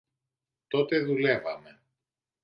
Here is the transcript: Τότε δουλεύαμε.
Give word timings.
Τότε 0.67 1.03
δουλεύαμε. 1.05 1.81